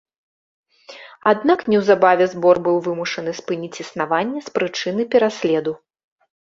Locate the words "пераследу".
5.15-5.79